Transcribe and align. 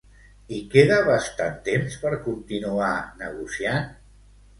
I 0.55 0.59
queda 0.69 0.95
bastant 1.09 1.59
temps 1.67 1.97
per 2.05 2.11
continuar 2.29 2.89
negociant? 3.21 3.93